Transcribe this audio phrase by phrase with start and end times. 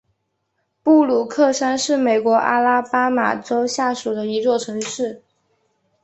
[0.81, 5.21] 布鲁克山是美国阿拉巴马州下属的一座城市。